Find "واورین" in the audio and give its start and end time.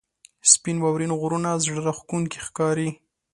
0.81-1.11